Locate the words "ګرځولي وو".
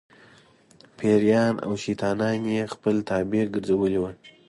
3.53-4.11